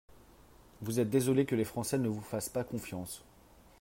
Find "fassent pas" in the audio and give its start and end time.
2.23-2.63